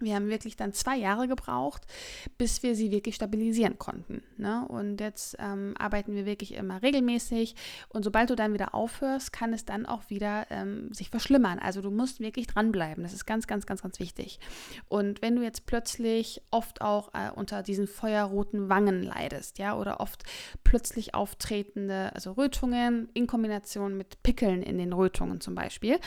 [0.00, 1.82] wir haben wirklich dann zwei Jahre gebraucht,
[2.36, 4.22] bis wir sie wirklich stabilisieren konnten.
[4.36, 4.66] Ne?
[4.68, 7.54] Und jetzt ähm, arbeiten wir wirklich immer regelmäßig.
[7.88, 11.58] Und sobald du dann wieder aufhörst, kann es dann auch wieder ähm, sich verschlimmern.
[11.58, 13.02] Also du musst wirklich dranbleiben.
[13.02, 14.38] Das ist ganz, ganz, ganz, ganz wichtig.
[14.88, 20.00] Und wenn du jetzt plötzlich oft auch äh, unter diesen feuerroten Wangen leidest, ja, oder
[20.00, 20.24] oft
[20.64, 25.98] plötzlich auftretende, also Rötungen in Kombination mit Pickeln in den Rötungen zum Beispiel,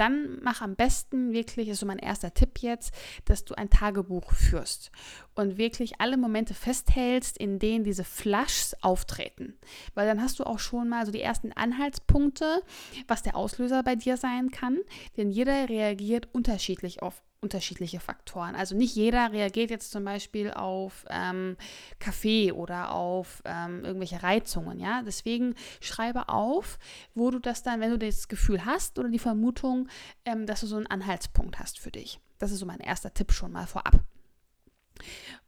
[0.00, 2.92] dann mach am besten wirklich, ist so mein erster Tipp jetzt,
[3.26, 4.90] dass du ein Tagebuch führst
[5.34, 9.58] und wirklich alle Momente festhältst, in denen diese Flushs auftreten.
[9.94, 12.62] Weil dann hast du auch schon mal so die ersten Anhaltspunkte,
[13.06, 14.78] was der Auslöser bei dir sein kann.
[15.16, 18.54] Denn jeder reagiert unterschiedlich auf unterschiedliche Faktoren.
[18.54, 21.56] Also nicht jeder reagiert jetzt zum Beispiel auf ähm,
[21.98, 24.78] Kaffee oder auf ähm, irgendwelche Reizungen.
[24.78, 26.78] Ja, deswegen schreibe auf,
[27.14, 29.88] wo du das dann, wenn du das Gefühl hast oder die Vermutung,
[30.24, 32.20] ähm, dass du so einen Anhaltspunkt hast für dich.
[32.38, 34.00] Das ist so mein erster Tipp schon mal vorab.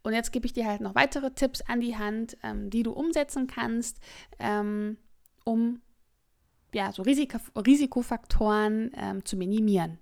[0.01, 2.91] Und jetzt gebe ich dir halt noch weitere Tipps an die Hand, ähm, die du
[2.91, 3.99] umsetzen kannst,
[4.39, 4.97] ähm,
[5.45, 5.81] um
[6.73, 9.99] ja, so Risiko Risikofaktoren ähm, zu minimieren.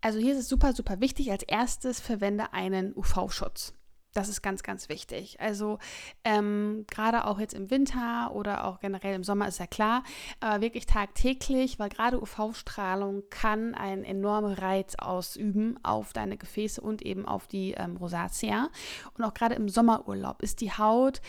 [0.00, 1.30] Also hier ist es super, super wichtig.
[1.30, 3.74] Als erstes verwende einen UV-Schutz.
[4.14, 5.38] Das ist ganz, ganz wichtig.
[5.40, 5.78] Also
[6.24, 10.02] ähm, gerade auch jetzt im Winter oder auch generell im Sommer ist ja klar,
[10.40, 17.02] aber wirklich tagtäglich, weil gerade UV-Strahlung kann einen enormen Reiz ausüben auf deine Gefäße und
[17.02, 18.70] eben auf die ähm, Rosatia.
[19.16, 21.20] Und auch gerade im Sommerurlaub ist die Haut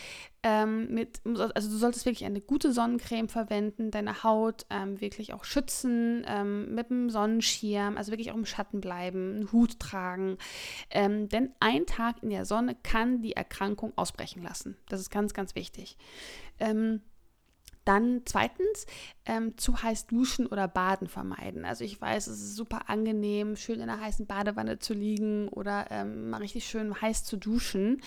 [0.42, 5.44] ähm, mit, also du solltest wirklich eine gute Sonnencreme verwenden, deine Haut ähm, wirklich auch
[5.44, 10.38] schützen ähm, mit einem Sonnenschirm, also wirklich auch im Schatten bleiben, einen Hut tragen.
[10.90, 14.76] Ähm, denn ein Tag in der Sonne kann die Erkrankung ausbrechen lassen.
[14.88, 15.96] Das ist ganz, ganz wichtig.
[16.58, 17.02] Ähm,
[17.84, 18.86] dann zweitens,
[19.24, 21.64] ähm, zu heiß duschen oder baden vermeiden.
[21.64, 25.86] Also ich weiß, es ist super angenehm, schön in einer heißen Badewanne zu liegen oder
[25.90, 28.02] ähm, mal richtig schön heiß zu duschen.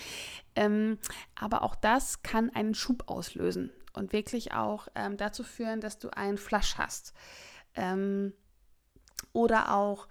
[0.54, 0.98] Ähm,
[1.34, 6.10] aber auch das kann einen Schub auslösen und wirklich auch ähm, dazu führen, dass du
[6.10, 7.12] einen Flasch hast.
[7.74, 8.32] Ähm,
[9.32, 10.06] oder auch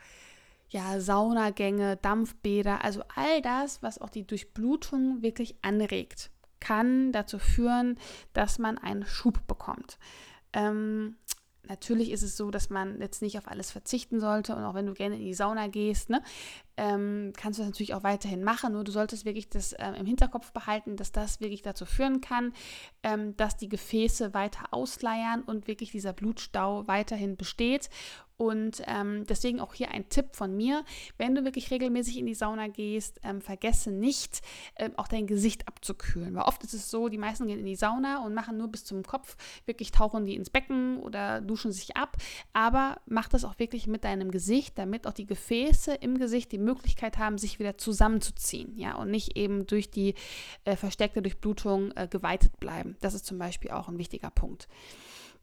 [0.74, 7.98] ja, Saunagänge, Dampfbäder, also all das, was auch die Durchblutung wirklich anregt kann dazu führen,
[8.34, 10.00] dass man einen Schub bekommt.
[10.54, 11.18] Ähm,
[11.68, 14.86] natürlich ist es so, dass man jetzt nicht auf alles verzichten sollte und auch wenn
[14.86, 16.24] du gerne in die Sauna gehst, ne,
[16.76, 18.74] ähm, kannst du das natürlich auch weiterhin machen.
[18.74, 22.54] Nur du solltest wirklich das ähm, im Hinterkopf behalten, dass das wirklich dazu führen kann,
[23.04, 27.90] ähm, dass die Gefäße weiter ausleiern und wirklich dieser Blutstau weiterhin besteht
[28.38, 30.84] und ähm, deswegen auch hier ein Tipp von mir,
[31.18, 34.42] wenn du wirklich regelmäßig in die Sauna gehst, ähm, vergesse nicht,
[34.78, 36.36] ähm, auch dein Gesicht abzukühlen.
[36.36, 38.86] Weil oft ist es so, die meisten gehen in die Sauna und machen nur bis
[38.86, 42.18] zum Kopf, wirklich tauchen die ins Becken oder duschen sich ab.
[42.54, 46.58] Aber mach das auch wirklich mit deinem Gesicht, damit auch die Gefäße im Gesicht die
[46.58, 48.78] Möglichkeit haben, sich wieder zusammenzuziehen.
[48.78, 50.16] Ja, und nicht eben durch die
[50.66, 52.98] äh, verstärkte Durchblutung äh, geweitet bleiben.
[53.02, 54.68] Das ist zum Beispiel auch ein wichtiger Punkt.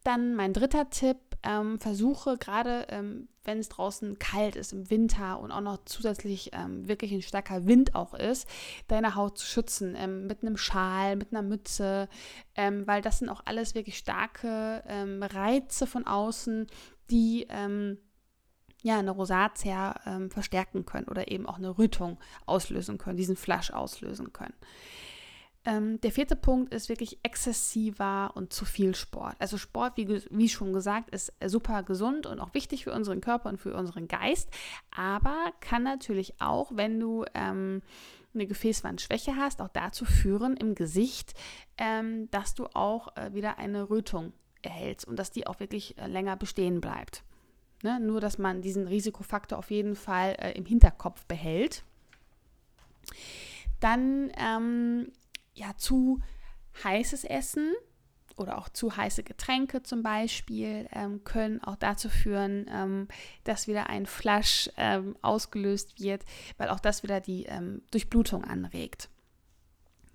[0.02, 5.40] Dann mein dritter Tipp, ähm, versuche gerade, ähm, wenn es draußen kalt ist im Winter
[5.40, 8.46] und auch noch zusätzlich ähm, wirklich ein starker Wind auch ist,
[8.88, 12.08] deine Haut zu schützen ähm, mit einem Schal, mit einer Mütze,
[12.54, 16.66] ähm, weil das sind auch alles wirklich starke ähm, Reize von außen,
[17.10, 17.46] die
[18.82, 24.32] ja, eine Rosatia verstärken können oder eben auch eine Rötung auslösen können, diesen Flasch auslösen
[24.32, 24.54] können.
[25.66, 29.36] Ähm, der vierte Punkt ist wirklich exzessiver und zu viel Sport.
[29.40, 33.50] Also Sport, wie, wie schon gesagt, ist super gesund und auch wichtig für unseren Körper
[33.50, 34.48] und für unseren Geist,
[34.90, 37.82] aber kann natürlich auch, wenn du ähm,
[38.32, 41.34] eine Gefäßwandschwäche hast, auch dazu führen im Gesicht,
[41.76, 46.06] ähm, dass du auch äh, wieder eine Rötung erhältst und dass die auch wirklich äh,
[46.06, 47.22] länger bestehen bleibt.
[47.82, 47.98] Ne?
[48.00, 51.84] Nur, dass man diesen Risikofaktor auf jeden Fall äh, im Hinterkopf behält.
[53.80, 55.10] Dann ähm,
[55.54, 56.20] ja, zu
[56.84, 57.72] heißes Essen
[58.36, 63.08] oder auch zu heiße Getränke zum Beispiel ähm, können auch dazu führen, ähm,
[63.44, 66.24] dass wieder ein Flasch ähm, ausgelöst wird,
[66.56, 69.10] weil auch das wieder die ähm, Durchblutung anregt.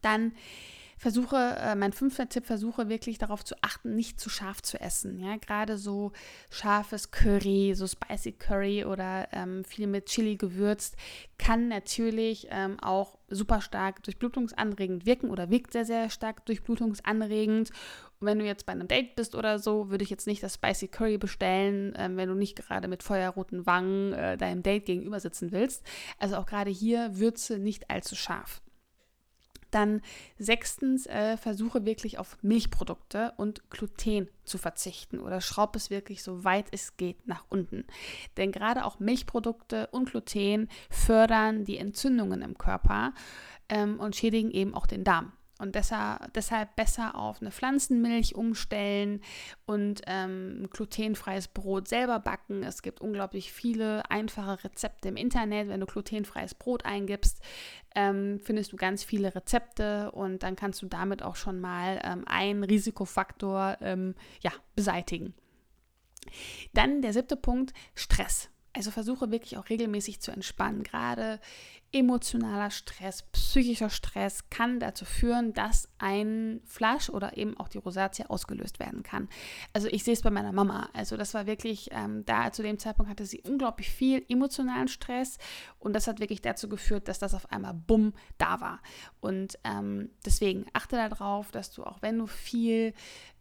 [0.02, 0.34] Dann
[0.97, 5.19] versuche, äh, mein fünfter Tipp, versuche wirklich darauf zu achten, nicht zu scharf zu essen.
[5.19, 6.12] Ja, gerade so
[6.49, 10.95] scharfes Curry, so spicy Curry oder ähm, viel mit Chili gewürzt,
[11.38, 17.71] kann natürlich ähm, auch super stark durchblutungsanregend wirken oder wirkt sehr, sehr stark durchblutungsanregend.
[18.19, 20.55] Und wenn du jetzt bei einem Date bist oder so, würde ich jetzt nicht das
[20.55, 25.19] Spicy Curry bestellen, ähm, wenn du nicht gerade mit feuerroten Wangen äh, deinem Date gegenüber
[25.19, 25.84] sitzen willst.
[26.19, 28.62] Also auch gerade hier Würze nicht allzu scharf.
[29.75, 30.01] Dann
[30.39, 36.45] sechstens, äh, versuche wirklich auf Milchprodukte und Gluten zu verzichten oder schraub es wirklich so
[36.45, 37.83] weit es geht nach unten.
[38.38, 43.13] Denn gerade auch Milchprodukte und Gluten fördern die Entzündungen im Körper
[43.67, 45.33] ähm, und schädigen eben auch den Darm.
[45.57, 49.21] Und deshalb, deshalb besser auf eine Pflanzenmilch umstellen
[49.65, 52.61] und ähm, glutenfreies Brot selber backen.
[52.61, 55.69] Es gibt unglaublich viele einfache Rezepte im Internet.
[55.69, 57.41] Wenn du glutenfreies Brot eingibst,
[57.95, 62.25] ähm, findest du ganz viele Rezepte und dann kannst du damit auch schon mal ähm,
[62.27, 65.33] einen Risikofaktor ähm, ja, beseitigen.
[66.73, 68.49] Dann der siebte Punkt, Stress.
[68.73, 70.83] Also versuche wirklich auch regelmäßig zu entspannen.
[70.83, 71.39] Gerade
[71.95, 78.25] emotionaler Stress, psychischer Stress kann dazu führen, dass ein Flasch oder eben auch die Rosatia
[78.25, 79.29] ausgelöst werden kann.
[79.71, 80.89] Also ich sehe es bei meiner Mama.
[80.91, 85.38] Also das war wirklich, ähm, da zu dem Zeitpunkt hatte sie unglaublich viel emotionalen Stress
[85.79, 88.81] und das hat wirklich dazu geführt, dass das auf einmal bumm da war.
[89.21, 92.93] Und ähm, deswegen achte darauf, dass du auch wenn du viel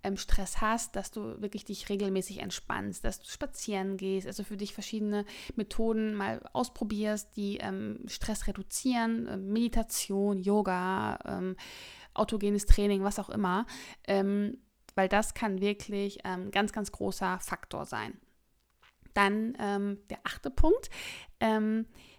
[0.04, 4.56] ähm, Stress hast, dass du wirklich dich regelmäßig entspannst, dass du spazieren gehst, also für
[4.56, 5.24] dich verschiedene
[5.56, 11.56] Methoden mal ausprobierst, die ähm, Stress Reduzieren, äh, Meditation, Yoga, ähm,
[12.14, 13.66] autogenes Training, was auch immer,
[14.06, 14.58] ähm,
[14.94, 18.18] weil das kann wirklich ähm, ganz, ganz großer Faktor sein.
[19.12, 20.90] Dann ähm, der achte Punkt.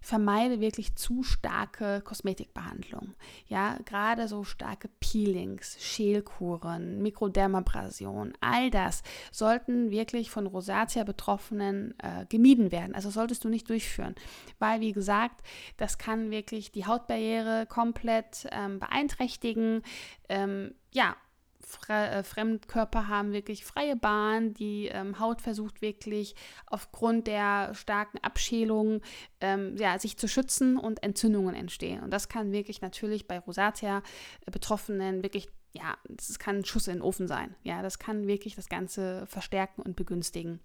[0.06, 3.15] Vermeide wirklich zu starke Kosmetikbehandlungen.
[3.48, 12.72] Ja, gerade so starke Peelings, Schälkuren, Mikrodermabrasion, all das sollten wirklich von Rosatia-Betroffenen äh, gemieden
[12.72, 12.94] werden.
[12.94, 14.13] Also solltest du nicht durchführen,
[14.60, 15.41] weil wie gesagt,
[15.78, 19.82] das kann wirklich die Hautbarriere komplett ähm, beeinträchtigen.
[20.30, 21.15] Ähm, ja,
[21.65, 24.54] Fre äh, Fremdkörper haben wirklich freie Bahn.
[24.54, 26.36] Die ähm, Haut versucht wirklich
[26.67, 29.01] aufgrund der starken Abschälung
[29.41, 32.04] ähm, ja, sich zu schützen und Entzündungen entstehen.
[32.04, 37.01] Und das kann wirklich natürlich bei Rosatia-Betroffenen wirklich, ja, das kann ein Schuss in den
[37.01, 37.56] Ofen sein.
[37.63, 40.60] Ja, das kann wirklich das Ganze verstärken und begünstigen.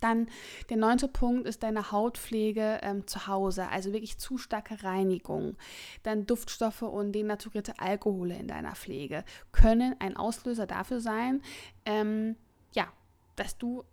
[0.00, 0.28] Dann
[0.68, 5.56] der neunte Punkt ist deine Hautpflege ähm, zu Hause, also wirklich zu starke Reinigung.
[6.02, 11.42] Dann Duftstoffe und denaturierte Alkohole in deiner Pflege können ein Auslöser dafür sein,
[11.84, 12.36] ähm,
[12.74, 12.88] ja,
[13.36, 13.84] dass du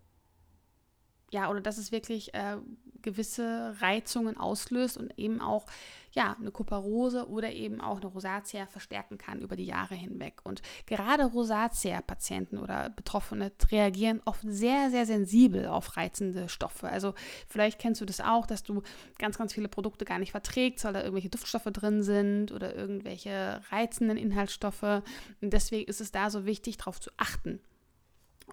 [1.31, 2.57] ja, oder dass es wirklich äh,
[3.01, 5.65] gewisse Reizungen auslöst und eben auch
[6.13, 10.41] ja, eine Kuparose oder eben auch eine Rosatia verstärken kann über die Jahre hinweg.
[10.43, 16.87] Und gerade Rosatia-Patienten oder Betroffene reagieren oft sehr, sehr sensibel auf reizende Stoffe.
[16.87, 17.13] Also
[17.47, 18.83] vielleicht kennst du das auch, dass du
[19.17, 23.61] ganz, ganz viele Produkte gar nicht verträgst, weil da irgendwelche Duftstoffe drin sind oder irgendwelche
[23.71, 24.83] reizenden Inhaltsstoffe.
[24.83, 27.59] Und deswegen ist es da so wichtig, darauf zu achten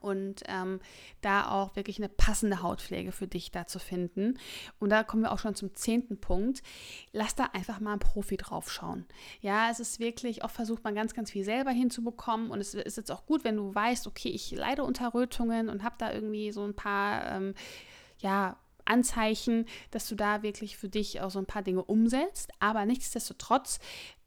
[0.00, 0.80] und ähm,
[1.20, 4.38] da auch wirklich eine passende Hautpflege für dich da zu finden.
[4.78, 6.62] Und da kommen wir auch schon zum zehnten Punkt.
[7.12, 9.06] Lass da einfach mal einen Profi drauf schauen.
[9.40, 12.96] Ja, es ist wirklich, oft versucht man ganz, ganz viel selber hinzubekommen und es ist
[12.96, 16.52] jetzt auch gut, wenn du weißt, okay, ich leide unter Rötungen und habe da irgendwie
[16.52, 17.54] so ein paar, ähm,
[18.18, 18.56] ja,
[18.90, 22.50] Anzeichen, dass du da wirklich für dich auch so ein paar Dinge umsetzt.
[22.58, 23.78] Aber nichtsdestotrotz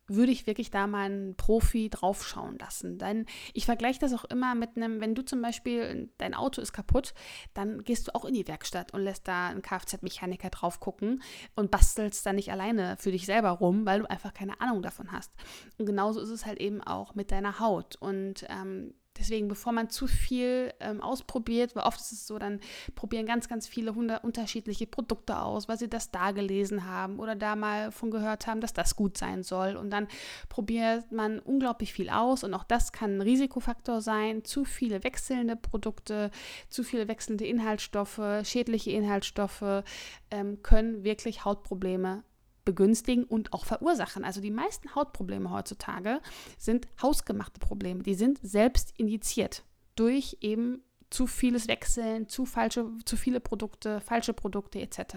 [0.08, 2.98] würde ich wirklich da mal einen Profi draufschauen lassen.
[2.98, 6.74] Denn ich vergleiche das auch immer mit einem, wenn du zum Beispiel, dein Auto ist
[6.74, 7.14] kaputt,
[7.54, 11.22] dann gehst du auch in die Werkstatt und lässt da einen Kfz-Mechaniker drauf gucken
[11.56, 15.12] und bastelst da nicht alleine für dich selber rum, weil du einfach keine Ahnung davon
[15.12, 15.32] hast.
[15.78, 17.96] Und genauso ist es halt eben auch mit deiner Haut.
[17.96, 22.60] Und ähm, Deswegen, bevor man zu viel ähm, ausprobiert, weil oft ist es so, dann
[22.96, 27.56] probieren ganz, ganz viele unterschiedliche Produkte aus, weil sie das da gelesen haben oder da
[27.56, 29.76] mal von gehört haben, dass das gut sein soll.
[29.76, 30.08] Und dann
[30.50, 34.44] probiert man unglaublich viel aus und auch das kann ein Risikofaktor sein.
[34.44, 36.32] Zu viele wechselnde Produkte,
[36.70, 39.84] zu viele wechselnde Inhaltsstoffe, schädliche Inhaltsstoffe
[40.32, 42.24] ähm, können wirklich Hautprobleme
[42.66, 44.24] begünstigen und auch verursachen.
[44.24, 46.22] Also die meisten Hautprobleme heutzutage
[46.58, 48.04] sind hausgemachte Probleme.
[48.04, 49.64] Die sind selbst indiziert
[49.96, 55.16] durch eben zu vieles Wechseln, zu falsche, zu viele Produkte, falsche Produkte etc.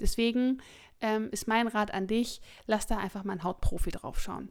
[0.00, 0.60] Deswegen
[1.00, 4.50] ähm, ist mein Rat an dich, lass da einfach mal einen Hautprofi drauf schauen.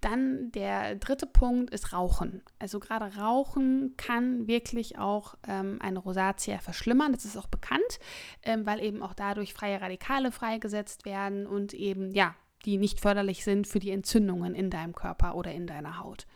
[0.00, 2.42] Dann der dritte Punkt ist Rauchen.
[2.58, 7.12] Also gerade Rauchen kann wirklich auch ähm, eine Rosatia verschlimmern.
[7.12, 7.98] Das ist auch bekannt,
[8.42, 13.44] ähm, weil eben auch dadurch freie Radikale freigesetzt werden und eben ja, die nicht förderlich
[13.44, 16.26] sind für die Entzündungen in deinem Körper oder in deiner Haut.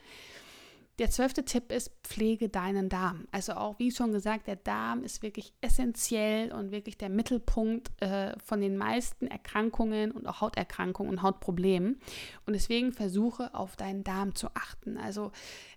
[1.00, 3.26] Der zwölfte Tipp ist, pflege deinen Darm.
[3.32, 8.38] Also auch, wie schon gesagt, der Darm ist wirklich essentiell und wirklich der Mittelpunkt äh,
[8.38, 11.98] von den meisten Erkrankungen und auch Hauterkrankungen und Hautproblemen.
[12.44, 14.98] Und deswegen versuche auf deinen Darm zu achten.
[14.98, 15.32] Also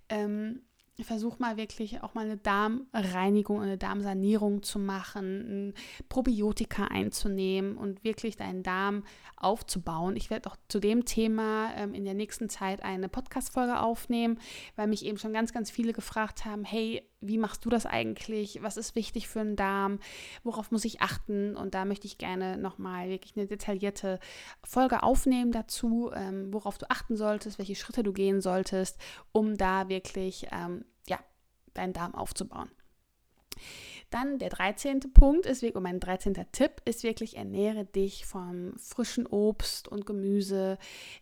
[0.10, 0.64] ähm,
[1.02, 5.74] versuch mal wirklich auch mal eine Darmreinigung, eine Darmsanierung zu machen,
[6.08, 9.04] Probiotika einzunehmen und wirklich deinen Darm
[9.36, 10.16] aufzubauen.
[10.16, 14.40] Ich werde auch zu dem Thema ähm, in der nächsten Zeit eine Podcast-Folge aufnehmen,
[14.76, 18.62] weil mich eben schon ganz, ganz viele gefragt haben, hey, wie machst du das eigentlich?
[18.62, 20.00] Was ist wichtig für einen Darm?
[20.44, 21.56] Worauf muss ich achten?
[21.56, 24.20] Und da möchte ich gerne nochmal wirklich eine detaillierte
[24.64, 28.98] Folge aufnehmen dazu, ähm, worauf du achten solltest, welche Schritte du gehen solltest,
[29.32, 31.20] um da wirklich ähm, ja,
[31.74, 32.70] deinen Darm aufzubauen.
[34.14, 35.00] Dann der 13.
[35.14, 36.36] Punkt ist, und mein 13.
[36.52, 40.78] Tipp ist wirklich, ernähre dich vom frischen Obst und Gemüse.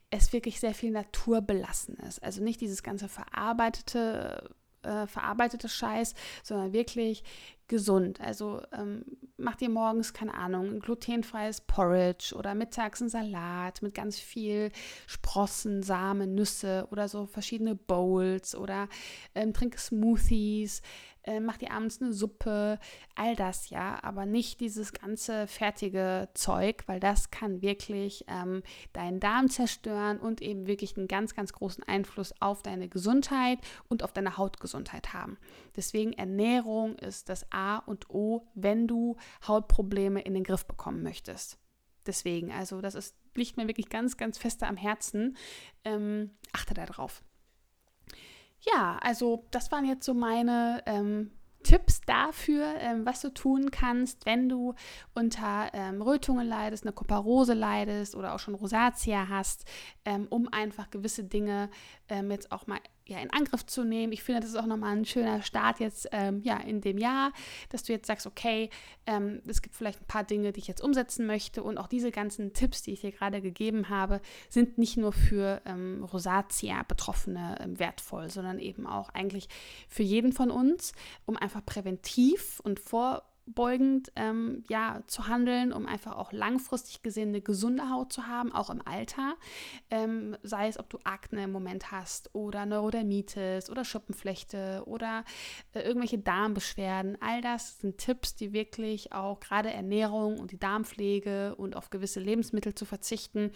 [0.10, 2.20] Es wirklich sehr viel naturbelassenes.
[2.20, 4.50] Also nicht dieses ganze verarbeitete
[4.84, 6.14] äh, verarbeitete Scheiß,
[6.44, 7.24] sondern wirklich
[7.72, 8.20] gesund.
[8.20, 9.06] Also ähm,
[9.38, 14.72] mach dir morgens, keine Ahnung, ein glutenfreies Porridge oder mittags ein Salat mit ganz viel
[15.08, 18.90] Sprossen, Samen, Nüsse oder so verschiedene Bowls oder
[19.36, 20.82] ähm, trink Smoothies
[21.24, 22.80] äh, mach dir abends eine Suppe,
[23.16, 28.64] all das ja, aber nicht dieses ganze fertige Zeug, weil das kann wirklich ähm,
[28.94, 34.04] deinen Darm zerstören und eben wirklich einen ganz, ganz großen Einfluss auf deine Gesundheit und
[34.04, 35.38] auf deine Hautgesundheit haben.
[35.76, 39.18] Deswegen Ernährung ist das A und O, wenn du
[39.48, 41.58] Hautprobleme in den Griff bekommen möchtest.
[42.08, 45.38] deswegen, also das ist, liegt mir wirklich ganz, ganz fester am Herzen.
[45.86, 47.24] Ähm, achte da drauf.
[48.62, 51.32] Ja, also das waren jetzt so meine ähm,
[51.64, 54.74] Tipps dafür, ähm, was du tun kannst, wenn du
[55.14, 59.66] unter ähm, Rötungen leidest, eine Kuparose leidest oder auch schon Rosatia hast,
[60.06, 61.70] ähm, um einfach gewisse Dinge
[62.10, 64.14] ähm, jetzt auch mal ja, in Angriff zu nehmen.
[64.14, 67.34] Ich finde, das ist auch nochmal ein schöner Start jetzt ähm, ja, in dem Jahr,
[67.70, 68.70] dass du jetzt sagst, okay,
[69.06, 72.12] ähm, es gibt vielleicht ein paar Dinge, die ich jetzt umsetzen möchte und auch diese
[72.12, 77.80] ganzen Tipps, die ich dir gerade gegeben habe, sind nicht nur für ähm, Rosatia-Betroffene ähm,
[77.80, 79.50] wertvoll, sondern eben auch eigentlich
[79.88, 80.94] für jeden von uns,
[81.26, 87.30] um einfach präventiv und vor beugend ähm, ja, zu handeln, um einfach auch langfristig gesehen
[87.30, 89.36] eine gesunde Haut zu haben, auch im Alter.
[89.90, 95.24] Ähm, sei es, ob du Akne im Moment hast oder Neurodermitis oder Schuppenflechte oder
[95.74, 97.18] äh, irgendwelche Darmbeschwerden.
[97.22, 102.20] All das sind Tipps, die wirklich auch gerade Ernährung und die Darmpflege und auf gewisse
[102.20, 103.52] Lebensmittel zu verzichten,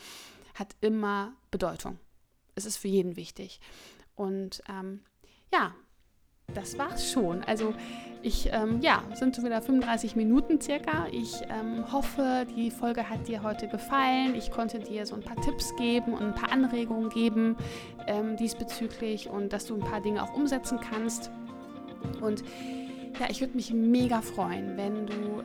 [0.56, 2.00] hat immer Bedeutung.
[2.56, 3.60] Es ist für jeden wichtig.
[4.16, 5.02] Und ähm,
[5.54, 5.76] ja,
[6.54, 7.44] das war's schon.
[7.44, 7.74] Also
[8.22, 11.06] ich, ähm, ja, sind schon wieder 35 Minuten circa.
[11.12, 14.34] Ich ähm, hoffe, die Folge hat dir heute gefallen.
[14.36, 17.56] Ich konnte dir so ein paar Tipps geben und ein paar Anregungen geben
[18.08, 21.30] ähm, diesbezüglich und dass du ein paar Dinge auch umsetzen kannst.
[22.20, 22.44] Und
[23.20, 25.42] ja, ich würde mich mega freuen, wenn du,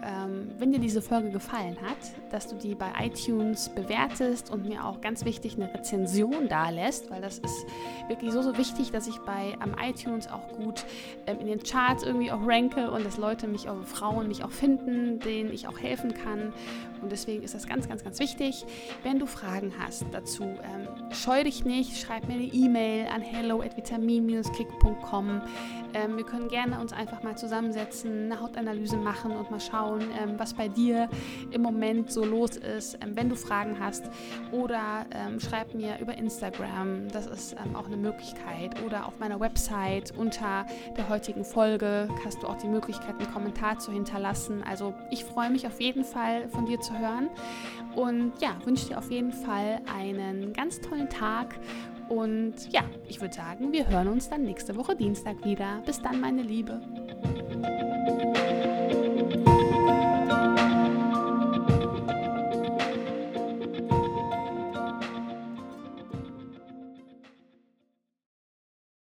[0.61, 1.97] wenn dir diese Folge gefallen hat,
[2.31, 7.11] dass du die bei iTunes bewertest und mir auch ganz wichtig eine Rezension da lässt,
[7.11, 7.67] weil das ist
[8.09, 10.85] wirklich so, so wichtig, dass ich bei am iTunes auch gut
[11.27, 14.51] ähm, in den Charts irgendwie auch ranke und dass Leute mich, auch Frauen mich auch
[14.51, 16.53] finden, denen ich auch helfen kann.
[17.01, 18.67] Und deswegen ist das ganz, ganz, ganz wichtig.
[19.03, 23.63] Wenn du Fragen hast dazu, ähm, scheu dich nicht, schreib mir eine E-Mail an hello
[23.63, 25.41] at vitamin-kick.com.
[25.95, 30.35] Ähm, wir können gerne uns einfach mal zusammensetzen, eine Hautanalyse machen und mal schauen, ähm,
[30.39, 31.09] was bei dir
[31.51, 34.05] im Moment so los ist, ähm, wenn du Fragen hast.
[34.53, 38.83] Oder ähm, schreib mir über Instagram, das ist ähm, auch eine Möglichkeit.
[38.85, 40.67] Oder auf meiner Website unter
[40.97, 44.63] der heutigen Folge hast du auch die Möglichkeit, einen Kommentar zu hinterlassen.
[44.63, 47.29] Also ich freue mich auf jeden Fall von dir zu hören
[47.95, 51.59] und ja, wünsche dir auf jeden Fall einen ganz tollen Tag
[52.11, 55.81] und ja, ich würde sagen, wir hören uns dann nächste Woche Dienstag wieder.
[55.87, 56.81] Bis dann, meine Liebe.